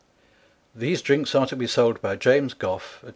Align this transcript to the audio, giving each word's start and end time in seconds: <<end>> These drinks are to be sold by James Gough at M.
<<end>> 0.39 0.73
These 0.75 1.03
drinks 1.03 1.35
are 1.35 1.45
to 1.45 1.55
be 1.55 1.67
sold 1.67 2.01
by 2.01 2.15
James 2.15 2.55
Gough 2.55 3.01
at 3.03 3.09
M. 3.09 3.09